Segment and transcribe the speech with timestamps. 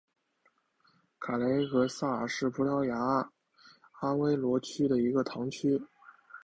[1.19, 3.29] 卡雷戈萨是葡萄牙
[3.99, 5.79] 阿威罗区的一个堂区。